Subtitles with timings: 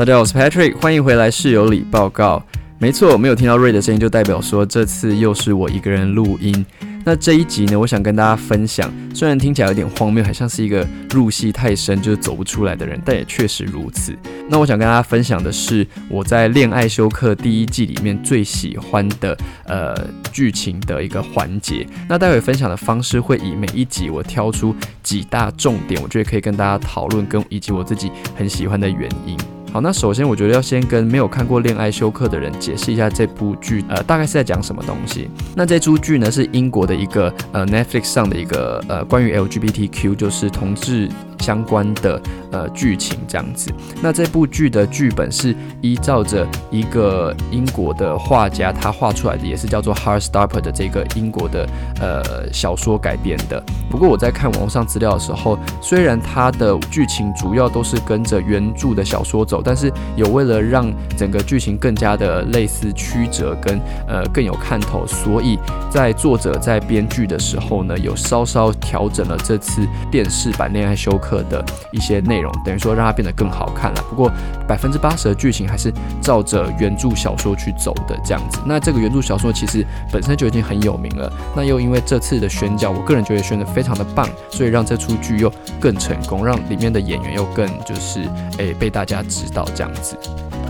[0.00, 2.42] 大家好，我是 Patrick，欢迎回来室友里报告。
[2.78, 6.64] 没错，没有听到瑞的声音，就代表说这次又是我一个人录音。
[7.04, 14.16] 那这一集呢，我想跟大家分享，虽然听起来有点荒谬，很像是一个入戏太深就是走不出来的人，但也确实如此。
[14.48, 19.36] 那我想跟大家分享的是我在《恋爱休克》第一季里面最喜欢的
[19.66, 19.94] 呃
[20.32, 21.86] 剧情的一个环节。
[22.08, 29.36] 那待会分享的方式会以每一集我挑出几大重点，我觉得可以跟大家讨论，跟以及我自己很喜欢的原因。
[29.72, 35.30] 好，那首先我觉得要先跟没有看过《恋爱休克》的人解释一下这部剧，呃，大概是在讲什么东西。
[35.54, 41.08] 那这出剧呢是英国的一个呃 Netflix 上的一个呃关于 LGBTQ 就是同志。
[41.40, 42.20] 相关的
[42.52, 51.66] 呃剧情这样子，那这部剧的剧本是依照着一个英国的画家他画出来的，也是叫做 Heartstopper 的这个英国的
[51.98, 53.58] 呃小说改编的。
[53.90, 65.58] 不过我在看网络上资料的时候，虽然它的剧情主要都是跟着原著的小说走，但是有为了让整个剧情更加的类似曲折跟呃更有看头，所以
[65.90, 71.40] 在作者在编剧的时候呢，有稍稍调整了这次电视版恋爱休克。
[71.50, 74.04] 的一些内容，等于说让它变得更好看了。
[74.08, 74.30] 不过
[74.68, 78.60] 百分之八十的剧情还是照着原著小说去走的这样子。
[78.66, 90.16] 那这个原著小说其实本身就已经很有名了，那又因为这次的选角，我个人觉得选的非常的棒，所以让这出剧又更成功，让里面的演员又更就是诶被大家知道这样子。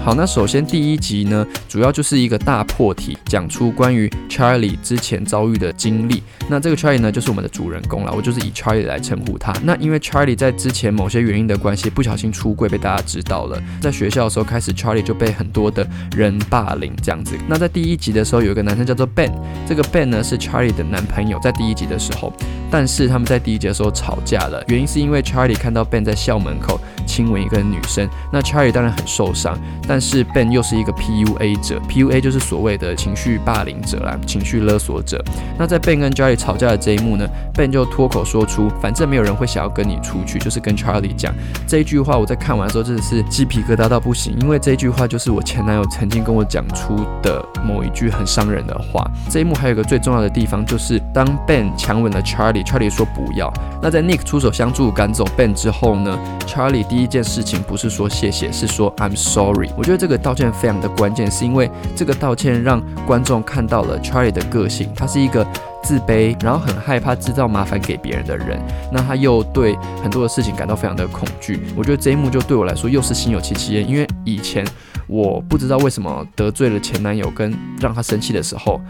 [0.02, 6.22] 好，那首先第一集呢，主要就是一个大破题，讲出关于 Charlie 之前遭遇的经历。
[6.48, 9.52] 那这个 Charlie 呢，就是我们的主人公了，我就是以 Charlie 来称呼他。
[9.62, 15.86] 那因为 Charlie 在之前某些原因的关系，不小心出柜被大家知道了，在学校的时候开始，Charlie 就被很多的
[16.16, 17.36] 人霸凌这样子。
[17.46, 19.30] 那在第一集的时候，有一个男生叫做 Ben，
[19.68, 22.32] 这个 Ben 呢是 Charlie 的男朋友，在第一集的时候，
[22.70, 29.58] 但是他们在第一节的时候吵架了，原因是因为 Charlie 看到 Ben 在校门口亲吻一个女生，那 Charlie 当然很受伤。
[29.88, 35.22] 但是 Ben 又是一个 PUA 者，PUA 就是所谓的情绪霸凌者啦，情绪勒索者。
[35.58, 41.34] 那在 Ben 跟 Charlie 吵架的这一幕呢，Ben 就脱口说出：“反正没有人会想要跟你出去。”就是跟 Charlie 讲
[41.66, 42.16] 这一句话。
[42.16, 49.10] 我在看完之后真的是鸡皮疙瘩到不行，因为这一句话就是我前男友曾经跟我讲出的某一句很伤人的话。
[49.30, 53.52] 这一幕还有个最重要的地方，就是当 Ben 强吻了 Charlie Charlie 说不要。
[53.82, 59.70] 那在 Nick 出手相助赶走 Ben 之后呢，Charlie 第一件事情不是说谢谢，是说 I'm sorry。
[59.76, 65.46] 我觉得这个道歉非常的关键，是因为这个道歉让观众看到了 Charlie 的个性，他是一个
[65.82, 68.60] 自卑，然后很害怕制造麻烦给别人的人。
[68.92, 71.60] 那他又对很多的事情感到非常的恐惧。
[71.76, 74.66] 我觉得这一幕就对我来说又是心有戚戚焉，因为以前
[75.06, 78.80] 我不知道为什么得罪了前男友跟让他生气的时候，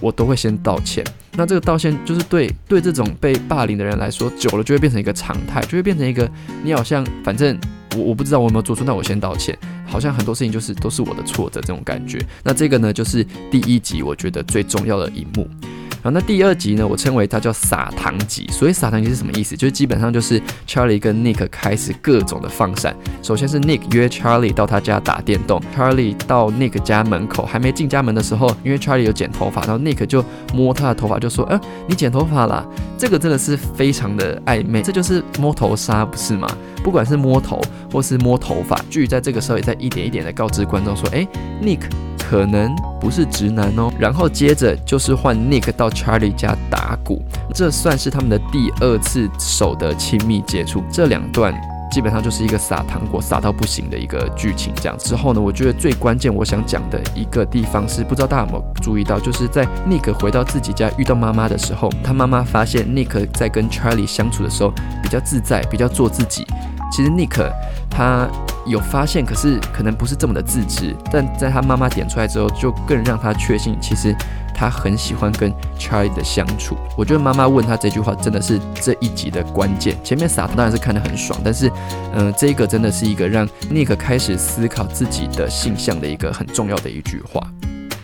[0.00, 1.04] 我都会先道歉。
[1.32, 6.28] 那这个道歉就是对 对这种被霸凌的人来说，久了就会变成一个常态，就会变成一个
[6.62, 7.58] 你好像反正。
[7.96, 9.56] 我我不知道我有没有做错，那我先道歉。
[9.86, 12.22] 好像很多事情就是都是我的错的这种感觉。
[12.44, 15.48] 那这个呢，就是第一集我觉得最重要的一幕。
[16.02, 18.46] 然后那第二集呢，我称为它叫撒糖集。
[18.50, 19.56] 所以撒糖集是什么意思？
[19.56, 22.94] 就是基本上就是 Charlie 跟 Nick 开始各种的放闪。
[23.22, 32.66] 首先是 Nick 约 Charlie 到他家打电动，Charlie 到 Nick 家门口还没进家门的时候，因为 Charlie 有剪头发，然后 Nick 就摸他的头发，就说：“嗯，你剪头发啦。”
[32.96, 36.48] 这个真的是非常的暧昧，这就是摸头杀，不是吗？
[36.82, 37.60] 不管是摸头
[37.92, 41.26] 或是摸头发，剧在这个时候也在一点一点的告知观众说：“哎
[41.62, 41.80] ，Nick
[42.28, 47.22] 可能不是直男哦。”然后接着就是换 Nick 到 Charlie 家打鼓，
[47.54, 50.82] 这算是他们的第二次手的亲密接触。
[50.90, 51.54] 这两段
[51.90, 54.72] 基本上就是一个撒糖果撒到不行的一个剧情。
[54.76, 64.70] 这样之后呢，我觉得最关键我想讲的一个地方是，不知道大家有没有注意到，就是在 Nick 回到自己家遇到妈妈的时候，他妈妈发现 Nick 在跟 Charlie 相处的时候
[65.02, 66.44] 比较自在，比较做自己。
[66.92, 67.50] 其实 Nick
[67.90, 68.28] 他
[68.68, 74.14] 有发现，可是可能不是这么的自知，但在他妈妈点出来之后，就更让他确信，其实
[74.54, 76.76] 他很喜欢跟 Chai 的相处。
[76.96, 79.96] 我觉得妈妈问他这句话，真的是这一集的关键。
[80.04, 81.70] 前面撒当然是看得很爽，但是，
[82.14, 87.42] 嗯，这个真的是一个让 Nick 开始思考自己的性向的一个很重要的一句话。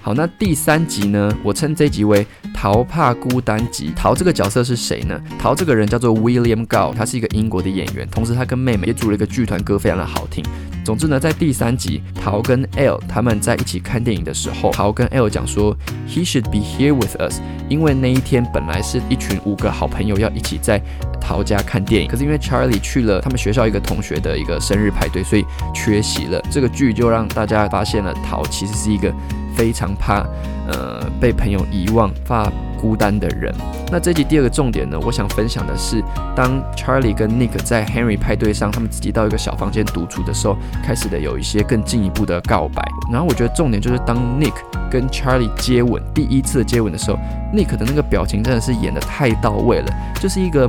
[0.04, 1.34] 好，那第三集呢？
[1.42, 3.90] 我称这集为“逃怕孤单集”。
[3.96, 5.18] 逃这个角色是谁呢？
[5.38, 10.44] 逃这个人叫做 William Gao，他是一个英国的演员，同时他跟妹妹也组了一个剧团，歌非常的好听。
[10.84, 15.74] 总之呢，在第三集，陶跟 L 他们在一起看电影的时候，陶跟 L 讲说
[16.06, 17.40] ，He should be here with us，
[17.70, 20.82] 因为那一天本来是一群五个好朋友要一起在
[21.18, 26.38] 陶家看电影，可是因为 Charlie 去了他们学校一个同学的一个生日派对，所以缺席了。
[26.50, 29.10] 这个剧就让大家发现了陶其实是一个。
[29.56, 30.26] 非常怕
[30.68, 33.54] 呃被朋友遗忘、怕孤单的人。
[33.90, 36.02] 那这集第二个重点呢，我想分享的是，
[36.34, 42.82] 当 Charlie 跟 Nick 在 Henry 派对上，他们自己到一个小房间独处的时候，开始的有一些更进一步的告白。
[43.10, 44.54] 然后我觉得重点就是当 Nick
[44.90, 47.18] 跟 Charlie 接吻第一次接吻的时候
[47.54, 50.68] ，Nick 的那个表情真的是演的太到位了，就是一个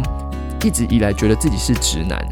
[0.64, 2.24] 一直以来觉得自己是直男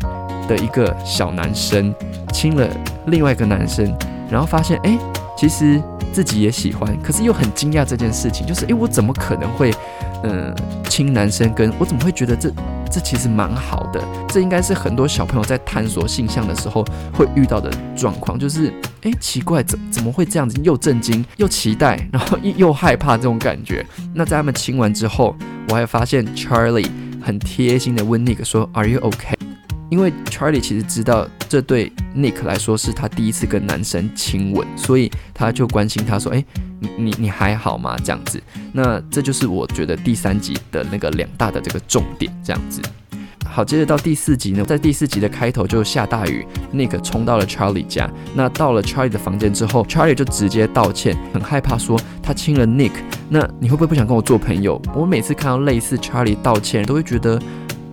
[0.47, 1.93] 的一个小男生，
[2.31, 2.67] 亲了
[3.07, 3.91] 另外一个男生，
[4.29, 4.97] 然后发现哎，
[5.37, 5.81] 其实
[6.13, 9.73] 自己也喜欢，可是又很惊讶这件事情，就是哎，我怎么可能会？
[10.25, 10.55] 嗯，
[10.87, 12.49] 亲男生跟我怎么会觉得这
[12.89, 14.01] 这其实蛮好的？
[14.29, 16.81] 这应该是很多小朋友在探索性向的时候
[17.13, 20.57] 会遇到的状况，就是哎，奇怪，怎怎么会这样子？
[20.63, 23.85] 又震惊又期待， 然后又又害怕这种感觉。
[24.13, 25.35] 那在他们亲完之后，
[25.67, 26.89] 我还发现 Charlie
[27.21, 29.35] 很贴心的问 Nick 说：“Are you okay？”
[29.89, 36.43] 因为 Charlie 其实知道这对 Nick 来说是他第一次跟男生亲吻，所以他就关心他说：“哎，
[36.79, 38.41] 你你你还好吗？”这样子，
[38.71, 42.35] 那这就是我觉得第三集的那个两大的这个重点。
[42.43, 42.81] 这样子，
[43.45, 48.09] 好，接着到第四集呢，在第四集的开头就下大雨，Nick 冲到了 Charlie 家。
[48.33, 52.93] 那到了 Charlie 的房间之后，Charlie 就直接道歉，很害怕说他亲了 Nick。
[53.29, 54.81] 那你会不会不想跟我做朋友？
[54.95, 57.39] 我每次看到类似 Charlie 道歉，都会觉得。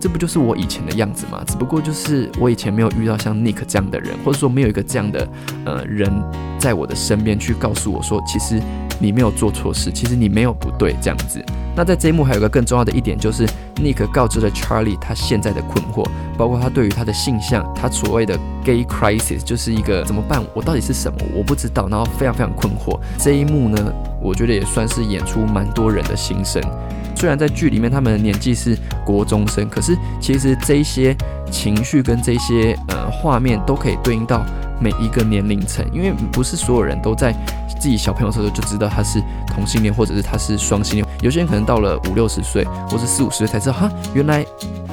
[0.01, 1.45] 这不就是我以前的样子吗？
[1.47, 5.29] 只不过就是我以前没有遇到像 Nick 这样的人，或者说没有一个这样的
[5.67, 6.11] 呃人
[6.59, 8.61] 在我的身边去告诉我说，其实
[9.01, 11.43] 你没有做错事，其实你没有不对这样子。
[11.75, 16.07] 那在这一幕还有个更重要的一点，就是 Nick 告知了 Charlie 他现在的困惑，
[16.37, 20.45] 包括他对于他的性向，他所谓的 gay crisis，就是一个怎么办？
[20.53, 21.19] 我到底是什么？
[21.35, 22.99] 我不知道，然后非常非常困惑。
[23.19, 26.61] 这一幕呢，我觉得也算是演出蛮多人的心声。
[27.17, 31.15] 虽然在剧里面他们的年纪是国中生，可是其实这些
[31.51, 34.45] 情绪跟这些呃画面都可以对应到
[34.81, 37.33] 每一个年龄层，因为不是所有人都在
[37.79, 44.45] 自己小朋友的时候就知道他是同性恋或者是他是双性恋，有些人可能到了五六十岁或者四五十岁才知道哈，原来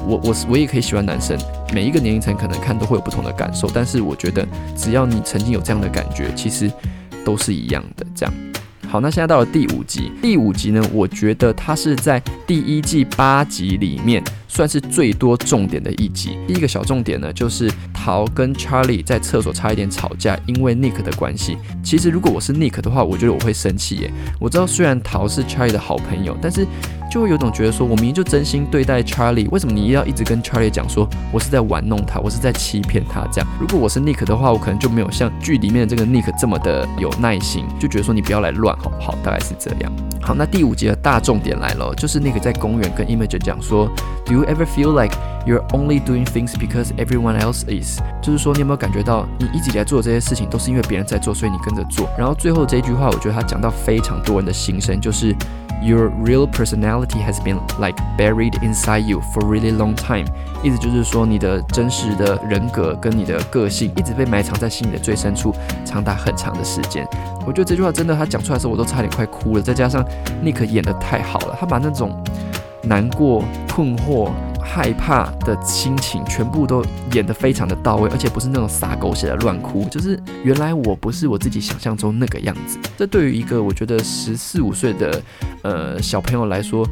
[0.05, 1.37] 我我我也可以喜欢男生。
[1.73, 6.71] 每一个年龄层可能看都会有不同的感受，但是我觉得只要你曾经有这样的感觉，其实
[7.25, 8.33] 都是一样的这样。
[8.89, 10.13] 好，那现在到了第五集。
[10.21, 16.37] 第五集呢，我觉得它是在第一季八集里面算是最多重点的一集。
[16.47, 21.57] 第一个小重点呢，就是陶跟 Charlie 在厕所差一点吵架，因为 Nick 的关系。
[21.83, 24.11] 其实如果我是 Nick 的话，我觉得我会生气耶。
[24.39, 26.65] 我知道虽然陶是 Charlie 的好朋友，但是。
[27.09, 33.25] 就会有种觉得说，我明明就真心对待 Charlie，为什么你一要一直跟 Charlie 讲说，我是在玩弄他，我是在欺骗他？
[33.31, 39.17] 这样，如果我是 Nick 的话，我可能就没有像剧里面的这个 Nick 这么的有耐心，就觉得说你不要来乱，好不好？
[39.23, 39.91] 大概是这样。
[40.21, 43.89] 好，那第五集的大重点来了，就是 Nick 在公园跟 Image 讲说
[44.37, 47.99] you ever feel like you're only doing things because everyone else is？
[48.21, 52.07] 就是说，你有没有感觉到你一直以来做的这些事情都是因为别人在做，所以你跟着做？
[52.17, 55.35] 然后最后这一句话，我觉得他讲到非常多人的心声，就是。
[55.79, 60.25] Your real personality has been like buried inside you for really long time。
[60.63, 65.53] 意思就是说，你的真实的人格跟你的个性一直被埋藏在心里的最深处，
[65.85, 67.07] 长达很长的时间。
[67.45, 69.61] 我觉得这句话真的，他讲出来的时候，我都差点快哭了。
[69.61, 70.03] 再加上
[70.43, 72.11] Nick 演的太好了，他把那种
[72.83, 74.31] 难过、困惑。
[74.69, 76.83] 害怕的心情全部都
[77.13, 82.77] 演得非常的到位，而且不是那种撒狗血的乱哭，就是原来我不是我自己想象中那个样子。
[82.97, 85.21] 这对于一个我觉得十四五岁的
[85.61, 86.85] 呃小朋友来说，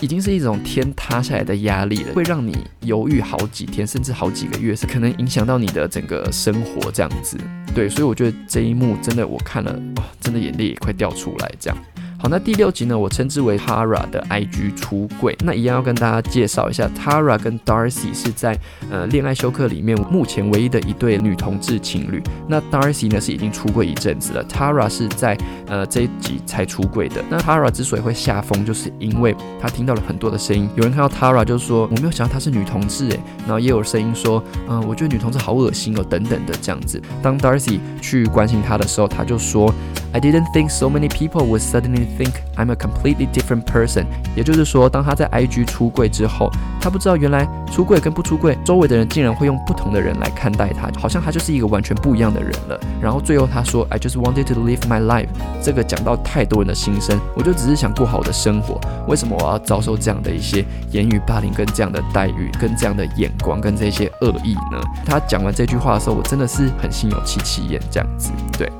[0.00, 7.38] 已经是一种天塌下来的压力了，会让你犹豫好几天，甚至好几个月，是可能影响到你的整个生活这样子。
[7.72, 11.78] 对，所以我觉得这一幕真的我看了，哇，真的眼泪也快掉出来这样。
[12.22, 12.96] 好，那第六集呢？
[12.96, 15.36] 我称之为 Tara 的 IG 出柜。
[15.42, 18.56] 那一样要跟大家介绍一下，Tara 跟 Darcy 是在
[18.88, 22.22] 呃恋爱休克里面目前唯一的一对女同志情侣。
[22.46, 25.36] 那 Darcy 呢是已经出柜一阵子了，Tara 是在
[25.66, 27.20] 呃这一集才出柜的。
[27.28, 37.02] 那 Tara 之所以会下风，就是因为他听到了很多的声音，有人看到 Tara 就说我没有想到她是女同志诶，然后也有声音说，嗯，我觉得女同志好恶心哦，等等的这样子。
[37.20, 39.74] 当 Darcy 去关心她的时候，他就说
[40.12, 44.04] ，I didn't think so many people would suddenly think I'm a completely different person，
[44.36, 46.50] 也就是说，当他在 IG 出柜之后，
[46.80, 52.78] 他不知道原来出柜跟不出柜，周围的人竟然会用不同的人来看待他，好像他就是一个完全不一样的人了。
[53.00, 55.28] 然后最后他说，I just wanted to live my life。
[55.62, 64.80] 这个讲到太多人的心声，我就只是想过好我的生活，为什么我要遭受这样的一些言语霸凌，跟这样的待遇，跟这样的眼光，跟这些恶意呢？
[65.04, 68.30] 他讲完这句话的时候，我真的是很心有戚戚焉，这样子。
[68.58, 68.70] 对，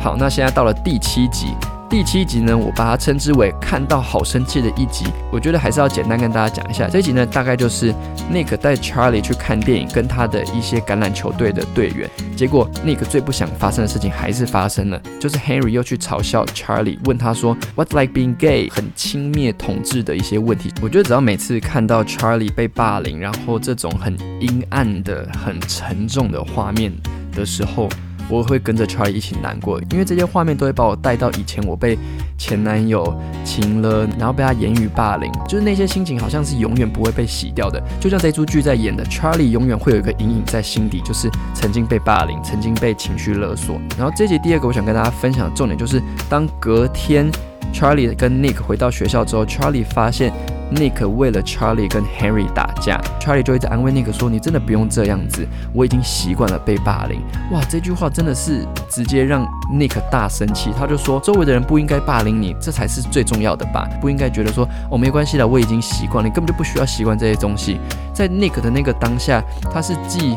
[0.00, 1.54] 好，那现在到了第七集。
[1.92, 5.04] 第七集呢，我把它称之为看到好生气的一集。
[5.30, 7.92] 我觉得还是要简单跟大家讲一下，这一集呢，大概就是
[8.32, 12.08] Nick 带 Charlie 去看电影，跟他的一些橄榄球队的队员。
[12.34, 18.70] 结果 Nick 最不想发生的事情还是发生了，就是 Henry 又去嘲笑 Charlie，问他说 What's like being gay？
[18.70, 20.72] 很轻蔑统治的一些问题。
[20.80, 26.90] 我觉得只要每次看到 Charlie 被霸凌，然后这种很阴暗的、很沉重的画面
[27.34, 27.90] 的时候，
[28.28, 31.98] 我会跟着 Charlie 一起难过，因为这些画面都会把我带到以前我被
[32.38, 33.14] 前男友
[33.44, 37.82] 亲了，然后被他言语霸凌，就是那些心情好像是永远不会被洗掉的。
[38.00, 43.80] 就像这出剧在演的，Charlie 永远会有一个阴影在心底，就是曾经被霸凌，曾经被情绪勒索。
[43.98, 47.30] 然后这集第二个我想跟大家分享的重点就是，当隔天
[47.74, 50.32] Charlie 跟 Nick 回到学校之后，Charlie 发现。
[50.74, 57.20] Nick 为了 Charlie 跟 Henry 打架，Charlie 就一直安慰 Nick 说：“你真的不用这样子，我已经习惯了被霸凌。”
[57.52, 60.70] 哇，这句话真的是直接让 Nick 大生气。
[60.78, 63.88] 他就说：“周围的人不应该霸凌你，这才是最重要的吧？
[64.00, 67.78] 不应该觉得说哦没关系的，我已经习惯了，你根本就不需要习惯这些东西。”
[68.14, 70.36] 在 Nick 的那个当下，他是既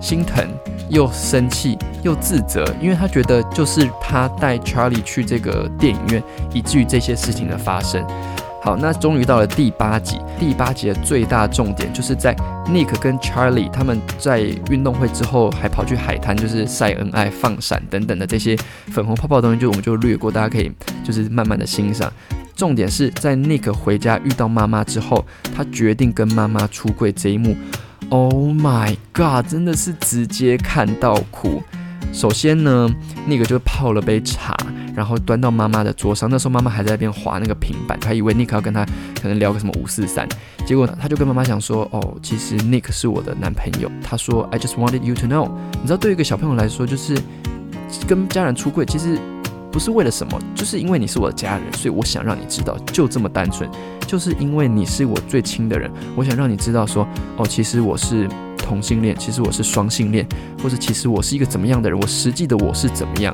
[0.00, 0.46] 心疼
[0.88, 8.04] 又生气又自责，因为他觉得就是他带 Charlie 去这个电影院，以至于这些事情的发生。
[8.66, 10.18] 好，那终于到了第八集。
[10.40, 12.34] 第八集的最大重点就是在
[12.66, 18.58] Nick 跟 Charlie 他们在运动会之后还跑去海滩，就是晒恩爱、放闪等等的这些
[18.88, 20.68] 粉红泡泡东西，就我们就略过，大家可以
[21.04, 22.12] 就是慢慢的欣赏。
[22.56, 27.56] 重点是在 Nick 回家遇到妈妈之后，他决定跟妈妈出柜这一幕。
[28.08, 31.62] Oh my god，真的是直接看到哭。
[32.12, 32.92] 首先呢，
[33.26, 34.56] 那个就泡了杯茶，
[34.96, 36.28] 然后端到妈妈的桌上。
[36.28, 38.84] 那时候妈妈还在那边划那个平板，她以为 nik 要跟他
[39.20, 40.26] 可能聊个什么五四三。
[40.66, 45.48] 结果他就跟妈妈讲说：“哦，其实 nik 是我的男朋友。”他说：“I just wanted you to know。”
[45.80, 47.16] 你知道，对于一个小朋友来说，就是
[48.08, 49.18] 跟家人出柜，其实
[49.70, 53.70] 不是为了什么，就是因为你是我的家人，所以我想让你知道，就这么单纯。
[54.06, 58.28] 就是因为你是我最亲的人，我想让你知道说：“哦，其实我是。”
[58.66, 60.26] 同性恋，其实我是双性恋，
[60.60, 61.96] 或者其实我是一个怎么样的人？
[61.96, 63.32] 我实际的我是怎么样？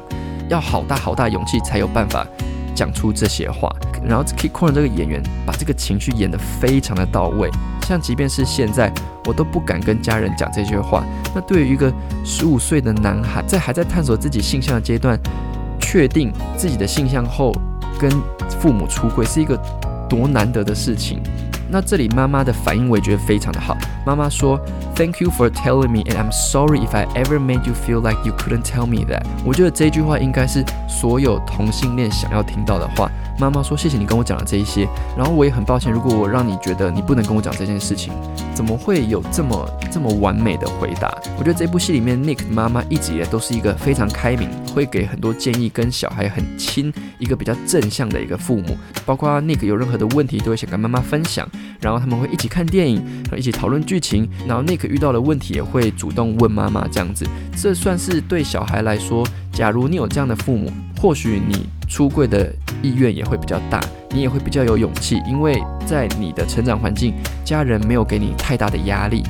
[0.53, 2.27] 要好大好大勇气才有办法
[2.75, 3.75] 讲出这些话。
[4.05, 7.49] 然后 Kid Corn 这个演员把这个情绪演得非常的到位，
[7.89, 8.93] 像即便是现在
[9.25, 11.05] 我都不敢跟家人讲这些话。
[11.35, 11.91] 那对于一个
[12.25, 15.19] 十五岁的男孩，在还在探索自己性向的阶段，
[15.81, 17.55] 确定自己的性向后，
[17.99, 18.11] 跟
[18.61, 19.57] 父母出柜是一个
[20.07, 21.23] 多难得的事情。
[21.73, 23.75] 那这里妈妈的反应我也觉得非常的好。
[24.05, 24.61] 妈妈说
[24.95, 28.35] ：“Thank you for telling me, and I'm sorry if I ever made you feel like you
[28.37, 33.11] couldn't tell me that。”我觉得这句话应该是所有同性恋想要听到的话。
[33.43, 38.13] 妈妈说：“谢谢你跟我讲了这一些，然后我也很抱歉，如果我让你觉得你不能跟我讲这件事情，
[38.55, 48.79] 怎么会有这么这么完美的回答？”我觉得这部戏里面，Nick 妈妈一直以来都是一个非常开明，会给很多建议，跟小孩很亲，一个比较正向的一个父母。
[49.05, 51.49] 包括 Nick 有任何的问题，都会想跟妈妈分享，
[51.81, 57.27] 然后他们会一起看电影，然后一起讨论剧情，然后 Nick 遇到了问题也会主动问妈妈这样子。
[57.61, 60.71] 这算是对小孩来说，假如你有这样的父母，
[61.01, 62.55] 或许你出柜的。
[62.83, 69.23] 意愿也会比较大，你也会比较有勇气，因为在你的成长环境，家人没有给你太大的压力。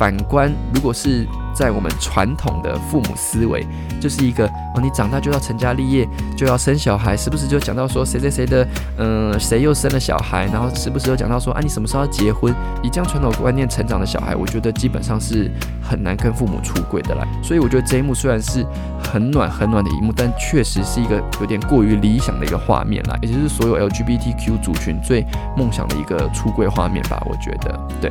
[0.00, 3.66] 反观，如果是在我们传统的父母思维，
[4.00, 8.66] 就是一个哦，你长大就要成家立业，就要生小孩，时不时就讲到说谁谁谁的，
[8.96, 12.50] 嗯，谁又生了小孩，然后时不时又讲到说啊，你什么时候要结婚？
[12.82, 15.50] 以这样传统观念成长的小孩，我觉得基本上是
[15.82, 17.28] 很难跟父母出轨的啦。
[17.42, 18.64] 所以我觉得这一幕虽然是
[19.04, 25.26] 很暖很暖的一幕，但确实是一个有点过于理想的一个画面啦，也就是所有 LGBTQ 族群最
[25.58, 27.22] 梦想的一个出柜画面吧。
[27.28, 28.10] 我觉得，对。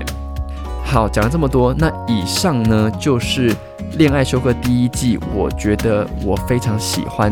[0.92, 3.52] 好，讲了这么多，那以上呢就是
[4.00, 7.32] 《恋爱休克》第一季，我觉得我非常喜欢，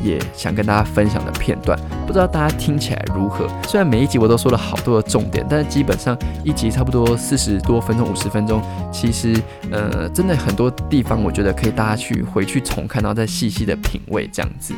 [0.00, 1.76] 也想跟大家分享的片段。
[2.06, 3.48] 不知道大家听起来如何？
[3.66, 9.36] 虽然每一集我都说了好多的重点，但是基本上一集差不多四十多分钟、五十分钟，其实
[9.72, 14.72] 呃，真的很多地方我觉得可以大家去回去重看，然后再细细的品味这样子。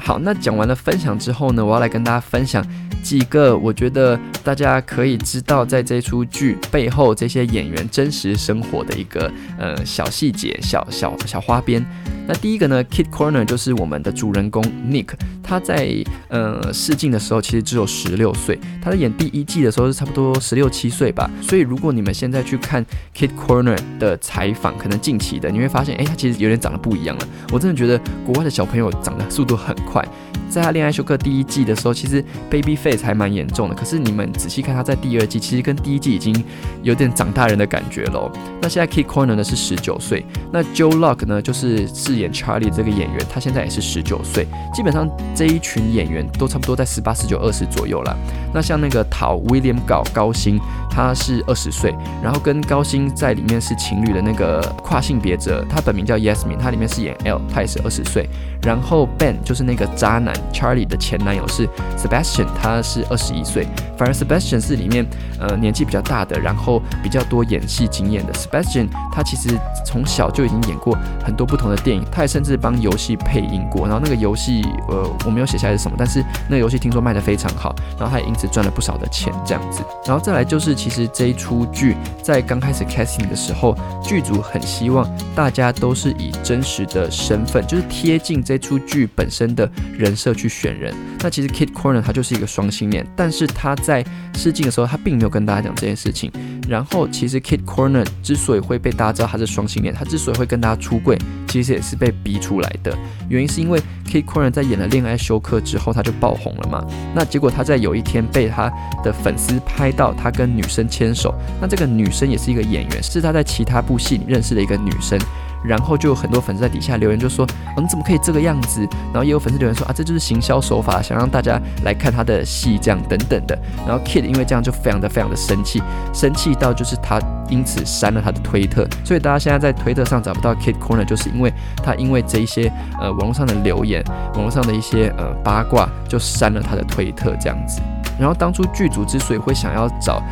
[0.00, 2.64] 好，那讲完了分享之后呢，我要来跟大家分享。
[3.02, 11.84] 几个我觉得大家可以知道，在这出剧背后这些演员真实生活的一个呃小细节、小小小花边。
[12.26, 15.08] 那第一个呢，Kid Corner 就是我们的主人公 Nick，
[15.50, 15.92] 他在
[16.28, 21.28] 呃试镜的时候其实只有十六岁，他在演第一季的时候是差不多十六七岁吧。
[21.42, 27.28] 所以如果你们现在去看 Kid Corner 的采访，可能近期的，你会发现，哎，他其实有点长得不一样了。
[27.50, 30.06] 我真的觉得国外的小朋友长得速度很快。
[30.48, 33.74] 在他恋爱休克第一季的时候，其实 baby face 还蛮严重的。
[33.74, 36.44] 可是你们仔细看他在第二季，其实跟第一季已经
[36.82, 38.30] 有点长大人的感觉喽。
[38.60, 44.44] 那现在 Kid Corner 呢是十九岁，那 Joe Locke 呢就是饰演 Charlie 这个演员，他现在也是十九岁。
[44.74, 45.08] 基本上
[45.40, 48.14] 这一群演员都差不多在十八、十九、二十左右了。
[48.52, 58.28] 那像那个陶 William 搞高薪，他是二十岁，然后跟高薪在里面是情侣的那个跨性别者，他本名叫 Yasmin，他里面是演 L，他也是二十岁。
[58.62, 61.66] 然后 Ben 就是那个渣男 Charlie 的前男友是
[61.96, 63.66] Sebastian，他是二十一岁。
[63.96, 65.06] 反而 Sebastian 是里面
[65.38, 70.94] 呃年纪比较大的，然后比较多演戏经验的 Sebastian，他其实从小就已经演过
[71.24, 73.86] 很多不同的电影，他也甚至帮游戏配音过。
[73.86, 79.82] 然后那个游戏呃我没有写下来是什么，但是那个游戏听说卖的非常好，然后他也因此赚了不少的钱这样子。
[80.04, 88.40] 然后再来就是其实这一出剧在刚开始 casting 的时候，剧组很希望大家都是以真实的身份，就是贴近。
[88.42, 96.32] 这出剧本身的人设去选人，那其实 Kit Corner 他就是一个双性恋，但是他在试镜的时候他并没有跟大家讲这件事情。
[96.66, 102.96] 然后其实 Kit Corner 之所以会被大家知道他是双性恋，他之所以会跟大家出柜，其实也是被逼出来的。
[103.28, 106.84] 原因是因为 Kit Corner 在演了《恋爱休克》之后他就爆红了嘛，
[107.14, 108.72] 那结果他在有一天被他
[109.04, 115.18] 的粉丝拍到他跟女生牵手，那这个女生也是一个演员，是他在其他部戏里认识的一个女生。
[115.62, 117.44] 然后就有很多粉丝在底下留言，就说
[117.76, 118.80] ：“哦，你怎么可以这个样子？”
[119.12, 128.86] 然后也有粉丝留言说：“啊，这就是行销手法，想让大家来看他的戏，这样等等的。”然后 Kid 因为这样就非常的非常的生气，生气到就是他因此删了他的推特。
[129.04, 131.52] 所以大家现在在推特上找不到 Kid Corner，就是因为
[131.82, 134.02] 他因为这一些呃网络上的留言，
[134.34, 137.80] 网络上的一些呃八卦，就删了他的推特这样子。
[138.18, 140.22] 然后当初剧组之所以会想要找。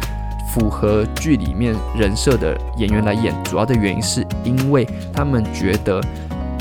[0.53, 6.01] 符合剧里面人设的演员来演，主要的原因是因为他们觉得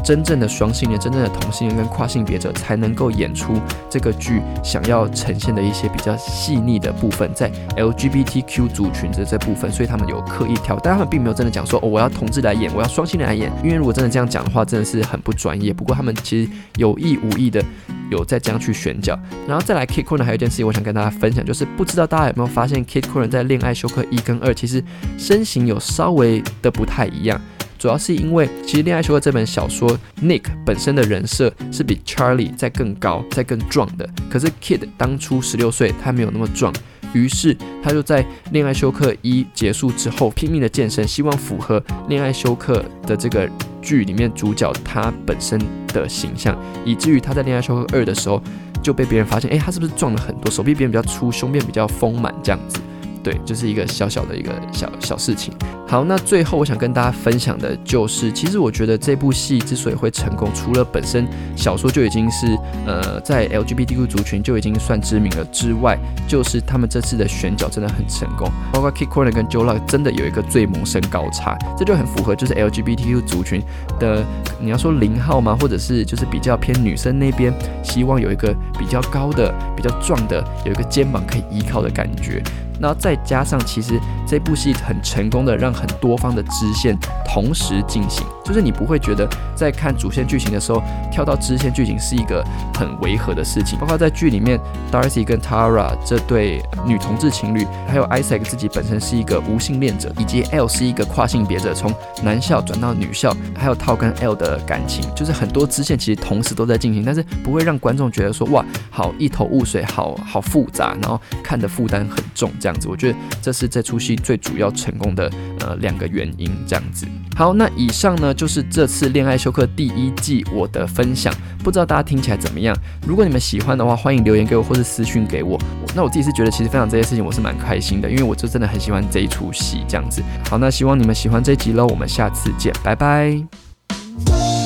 [0.03, 3.53] 真正的双性恋、真正的同性恋跟跨性别者才能够演出
[3.89, 15.73] 这个剧想要呈现的一些比较细腻的部分，在 LGBTQ 族群的这部分，所以他们有刻意挑，但他们并没有真的讲说哦，我要同志来演，我要双性恋来演，因为如果真的这样讲的话，真的是很不专业。
[15.73, 17.63] 不过他们其实有意无意的。
[18.09, 24.81] 有在这样去选角，然后再来 Kid Corner 还有一件事情，我想跟大家分享，就是不知道大家有没有发现 Kid Corner 在《恋爱休克》一跟二，其实
[25.17, 27.37] 身形有稍微的不太一样，
[27.77, 36.73] 主要是因为其实《恋爱休克》这本小说 Nick 本身的人设是比 Charlie 在更高、在更壮的，可是 Kid 当初十六岁，他没有那么壮。
[37.13, 43.49] 于是他就在《恋爱休克一》结束之后拼命的健身，希望符合《恋爱休克》的这个
[43.81, 48.43] 剧里面主角他本身的形象，以至于他在《恋爱休克二》的时候
[48.83, 52.77] 就被别人发现，哎，他是不是壮了很多，手臂变比较粗，胸变比较丰满这样子。
[53.23, 55.53] 对，就是一个小小的一个小小事情。
[55.89, 62.45] 好，那最后我想跟大家分享的就是，其实我觉得这部戏之所以会成功，除了本身小说就已经是
[62.85, 65.97] 呃在 LGBTQ 族群就已经算知名了之外，
[66.27, 73.63] 就是他们这次的选角真的很成功，包括 K Corin 跟 Jo Luck 真的有一个最萌身高差，这就很符合就是 LGBTQ 族群
[73.97, 74.21] 的
[74.59, 75.57] 你要说零号吗？
[75.57, 82.43] 或者是就是比较偏女生那边希望有一个比较高的、比较壮的，有一个肩膀可以依靠的感觉。
[82.79, 93.77] 那再加上，其实这部戏很成功的让很多方的支线同时进行，就是你不会觉得在看主线剧情的时候跳到支线剧情是一个很违和的事情。
[93.77, 94.59] 包括在剧里面
[94.91, 112.51] ，Darcy 跟 Tara 这对女同志情侣，还有 Isaac 自己本身是一个无性恋者，以及 L 是一个跨性别者，从男校转到女校，还有 t 跟 L 的感情，就是很多支线其实同时都在进行，但是不会让观众觉得说哇，好一头雾水，好好复杂，然后看的负担很重。
[112.59, 115.29] 这样子，我觉得这是这出戏最主要成功的
[115.67, 116.49] 呃两个原因。
[116.65, 122.75] 这样子，好，那以上呢就是这次《恋爱休克》第一季我的分享，不知道大家听起来怎么样？
[123.05, 125.59] 如果你们喜欢的话，欢迎留言给我或是私讯给我。
[125.95, 129.83] 那我自己是觉得其实分享这些事情我是蛮开心的，因为我就真的很喜欢这一出戏。
[129.87, 134.56] 这样子，好，那希望你们喜欢这一集喽，我们下次见，拜拜。